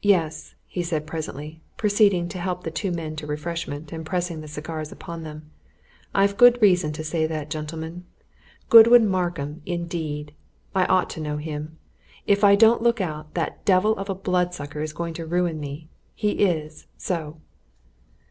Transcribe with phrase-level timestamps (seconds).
[0.00, 4.48] "Yes!" he said presently, proceeding to help the two men to refreshment, and pressing the
[4.48, 5.50] cigars upon them,
[6.14, 8.06] "I've good reason to say that, gentlemen!
[8.70, 10.32] Godwin Markham, indeed!
[10.74, 11.76] I ought to know him!
[12.26, 15.90] If I don't look out, that devil of a bloodsucker is going to ruin me
[16.14, 17.36] he is, so!"